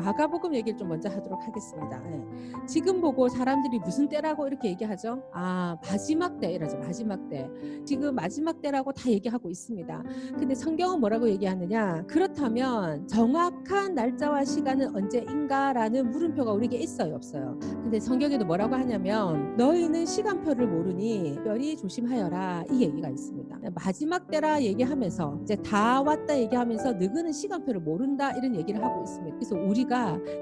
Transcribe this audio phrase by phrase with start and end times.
[0.00, 2.02] 마가복음 얘기를 좀 먼저 하도록 하겠습니다.
[2.12, 2.66] 예.
[2.66, 5.22] 지금 보고 사람들이 무슨 때라고 이렇게 얘기하죠?
[5.32, 6.78] 아 마지막 때 이러죠.
[6.78, 7.48] 마지막 때.
[7.84, 10.02] 지금 마지막 때라고 다 얘기하고 있습니다.
[10.38, 12.04] 근데 성경은 뭐라고 얘기하느냐?
[12.06, 17.58] 그렇다면 정확한 날짜와 시간은 언제인가라는 물음표가 우리에게 있어요, 없어요?
[17.60, 23.58] 근데 성경에도 뭐라고 하냐면 너희는 시간표를 모르니 별이 조심하여라 이 얘기가 있습니다.
[23.74, 29.36] 마지막 때라 얘기하면서 이제 다 왔다 얘기하면서 너희는 시간표를 모른다 이런 얘기를 하고 있습니다.
[29.36, 29.89] 그래서 우리가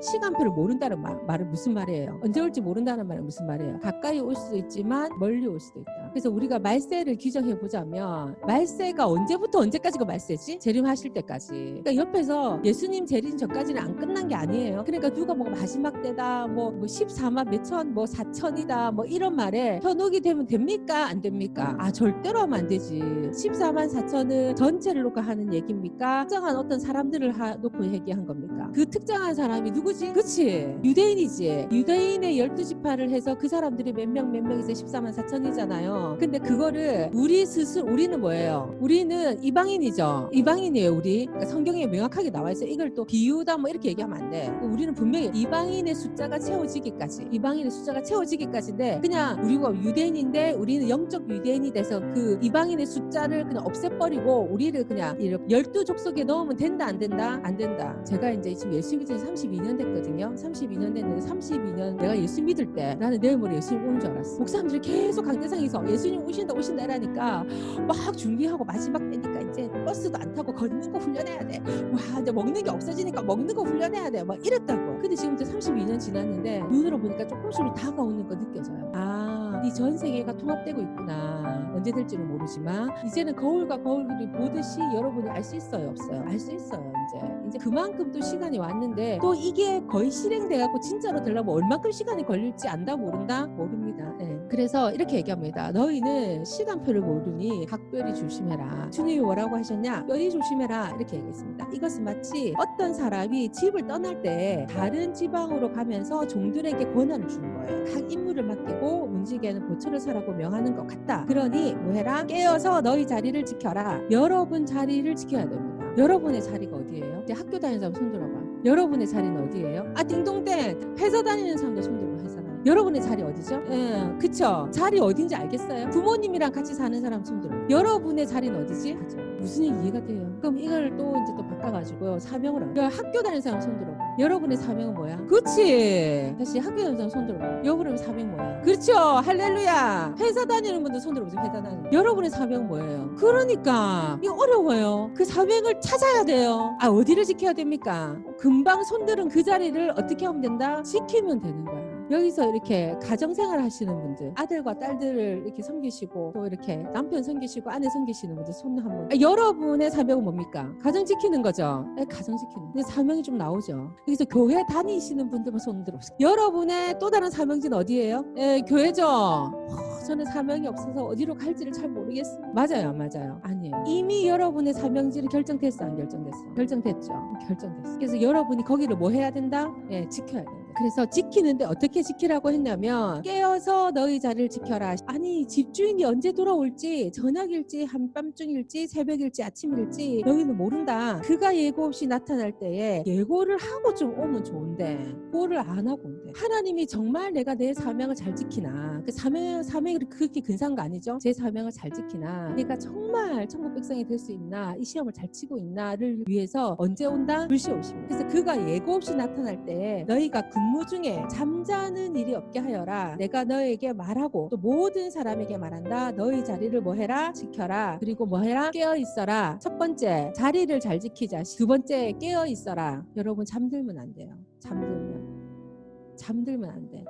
[0.01, 2.21] 시간표를 모른다는 말, 말은 무슨 말이에요?
[2.23, 3.79] 언제 올지 모른다는 말은 무슨 말이에요?
[3.81, 5.93] 가까이 올 수도 있지만 멀리 올 수도 있다.
[6.11, 10.59] 그래서 우리가 말세를 규정해 보자면 말세가 언제부터 언제까지가 말세지?
[10.59, 11.81] 재림하실 때까지.
[11.85, 14.85] 그러니까 옆에서 예수님 재림 전까지는 안 끝난 게 아니에요.
[14.85, 20.21] 그러니까 누가 뭐 마지막 때다, 뭐, 뭐 14만 몇천, 뭐 4천이다, 뭐 이런 말에 현혹이
[20.21, 21.07] 되면 됩니까?
[21.07, 21.75] 안 됩니까?
[21.79, 22.99] 아 절대로 하면 안 되지.
[23.01, 26.23] 14만 4천은 전체를 놓고 하는 얘기입니까?
[26.27, 28.71] 특정한 어떤 사람들을 하, 놓고 얘기한 겁니까?
[28.75, 30.13] 그 특정한 사람이 누구지?
[30.13, 30.77] 그치?
[30.85, 31.69] 유대인이지.
[31.73, 35.98] 유대인의 열두 지파를 해서 그 사람들이 몇 명 몇 명이서 14만 4천이잖아요.
[36.19, 38.75] 근데 그거를 우리 스스로 우리는 뭐예요?
[38.81, 40.31] 우리는 이방인이죠.
[40.33, 41.27] 이방인이에요, 우리.
[41.27, 42.69] 그러니까 성경에 명확하게 나와 있어요.
[42.69, 44.49] 이걸 또 비유다 뭐 이렇게 얘기하면 안 돼.
[44.63, 52.01] 우리는 분명히 이방인의 숫자가 채워지기까지, 이방인의 숫자가 채워지기까지인데 그냥 우리가 유대인인데 우리는 영적 유대인이 돼서
[52.15, 57.57] 그 이방인의 숫자를 그냥 없애버리고 우리를 그냥 이렇게 열두 족속에 넣으면 된다 안 된다 안
[57.57, 57.97] 된다.
[58.05, 60.35] 제가 이제 지금 예수 믿은 지 32년 됐거든요.
[60.35, 64.39] 32년 됐는데 32년 내가 예수 믿을 때 나는 내일 모레 예수님 오는 줄 알았어.
[64.39, 67.45] 목사님들이 계속 강대상에서 예수님 오신다 오신다 이라니까
[67.87, 71.59] 막 준비하고 마지막 때니까 이제 버스도 안 타고 걷는 거 훈련해야 돼.
[71.93, 74.23] 와 이제 먹는 게 없어지니까 먹는 거 훈련해야 돼.
[74.25, 74.99] 막 이랬다고.
[75.01, 78.91] 근데 지금 이제 32년 지났는데 눈으로 보니까 조금씩 다가오는 거 느껴져요.
[78.95, 81.73] 아, 이 전 세계가 통합되고 있구나.
[81.75, 86.23] 언제 될지는 모르지만 이제는 거울과 거울을 보듯이 여러분이 알 수 있어요, 없어요?
[86.27, 87.27] 알 수 있어요, 이제.
[87.49, 92.67] 이제 그만큼 또 시간이 왔는데 또 이게 거의 실행돼 갖고 진짜로 되려면 얼마큼 시간이 걸릴지
[92.69, 94.13] 안다 모른다 모릅니다.
[94.21, 94.39] 예.
[94.51, 95.71] 그래서 이렇게 얘기합니다.
[95.73, 98.91] 너희는 시간표를 모르니 각별히 조심해라.
[98.91, 100.07] 주님이 뭐라고 하셨냐?
[100.07, 101.69] 별이 조심해라 이렇게 얘기했습니다.
[101.73, 107.85] 이것은 마치 어떤 사람이 집을 떠날 때 다른 지방 으로 가면서 종들에게 권한을 주는 거예요.
[107.85, 111.25] 각 임무를 맡기고 문지기에는 보초를 사라고 명하는 것 같다.
[111.27, 112.25] 그러니 뭐해라?
[112.27, 114.01] 깨어서 너희 자리를 지켜라.
[114.11, 115.87] 여러분 자리를 지켜야 됩니다.
[115.97, 117.23] 여러분의 자리가 어디예요?
[117.25, 118.33] 이제 학교 다니는 사람 손 들어봐.
[118.65, 119.93] 여러분의 자리는 어디예요?
[119.97, 123.63] 아 딩동댕 회사 다니는 사람도 손 들어봐 회사 여러분의 자리 어디죠?
[123.71, 124.69] 예, 그쵸?
[124.71, 125.91] 자리 어딘지 알겠어요?
[125.91, 127.55] 부모님이랑 같이 사는 사람 손 들어.
[127.71, 128.95] 여러분의 자리는 어디지?
[128.95, 129.17] 맞아.
[129.39, 130.29] 무슨 이해가 돼요?
[130.41, 133.93] 그럼 이걸 또 이제 또 바꿔가지고요 사명을 하고 학교 다니는 사람 손 들어.
[134.19, 135.17] 여러분의 사명은 뭐야?
[135.29, 136.35] 그렇지.
[136.39, 137.39] 다시 학교 다니는 사람 손 들어.
[137.65, 138.61] 여러분의 사명 뭐야?
[138.63, 138.93] 그렇죠.
[138.95, 140.17] 할렐루야.
[140.19, 141.41] 회사 다니는 분들 손 들어보세요.
[141.41, 141.93] 회사 다니는.
[141.93, 143.15] 여러분의 사명은 뭐예요?
[143.17, 145.11] 그러니까 이거 어려워요.
[145.15, 146.77] 그 사명을 찾아야 돼요.
[146.81, 148.17] 아 어디를 지켜야 됩니까?
[148.39, 150.83] 금방 손들은 그 자리를 어떻게 하면 된다?
[150.83, 151.88] 지키면 되는 거야.
[152.11, 158.35] 여기서 이렇게 가정생활 하시는 분들 아들과 딸들을 이렇게 섬기시고 또 이렇게 남편 섬기시고 아내 섬기시는
[158.35, 159.09] 분들 손 한번.
[159.13, 160.73] 아, 여러분의 사명은 뭡니까?
[160.83, 161.85] 가정 지키는 거죠?
[161.97, 163.91] 네, 가정 지키는 근데 사명이 좀 나오죠.
[164.07, 166.17] 여기서 교회 다니시는 분들만 손 들어보세요.
[166.21, 168.25] 여러분의 또 다른 사명지는 어디예요?
[168.35, 169.07] 네, 교회죠?
[169.07, 172.41] 어, 저는 사명이 없어서 어디로 갈지를 잘 모르겠어요.
[172.55, 173.39] 맞아요 맞아요.
[173.43, 173.85] 아니에요.
[173.87, 176.55] 이미 여러분의 사명지를 결정됐어 안 결정됐어?
[176.55, 177.13] 결정됐죠.
[177.47, 177.95] 결정됐어.
[177.97, 179.71] 그래서 여러분이 거기를 뭐 해야 된다?
[179.91, 184.95] 예, 지켜야 된다 그래서 지키는데 어떻게 지키라고 했냐면 깨어서 너희 자리를 지켜라.
[185.07, 191.21] 아니 집주인이 언제 돌아올지 저녁일지 한밤중일지 새벽일지 아침일지 너희는 모른다.
[191.23, 195.03] 그가 예고 없이 나타날 때에 예고를 하고 좀 오면 좋은데
[195.33, 196.33] 그거를 안 하고 온대.
[196.35, 201.19] 하나님이 정말 내가 내 사명을 잘 지키나 그 사명 사명이 그렇게 근사한 거 아니죠?
[201.21, 205.59] 제 사명을 잘 지키나 내가 정말 천국 백성이 될 수 있나 이 시험을 잘 치고
[205.59, 207.47] 있나를 위해서 언제 온다?
[207.47, 208.09] 불시 오십니다.
[208.17, 213.17] 그래서 그가 예고 없이 나타날 때에 너희가 근무 중에 잠자는 일이 없게 하여라.
[213.17, 216.11] 내가 너에게 말하고 또 모든 사람에게 말한다.
[216.11, 217.33] 너희 자리를 뭐 해라?
[217.33, 217.97] 지켜라.
[217.99, 218.71] 그리고 뭐 해라?
[218.71, 219.59] 깨어 있어라.
[219.63, 221.43] 첫 번째, 자리를 잘 지키자.
[221.57, 223.03] 두 번째, 깨어 있어라.
[223.17, 224.37] 여러분 잠들면 안 돼요.
[224.61, 226.17] 잠들면.
[226.17, 227.03] 잠들면 안 돼.